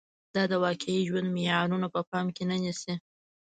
دا 0.35 0.43
د 0.51 0.53
واقعي 0.63 0.99
ژوند 1.07 1.27
معيارونه 1.35 1.87
په 1.95 2.01
پام 2.09 2.25
کې 2.35 2.43
نه 2.51 2.57
نیسي 2.63 2.93